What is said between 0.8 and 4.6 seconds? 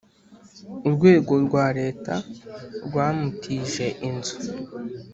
Urwego rwa Leta rwamutije inzu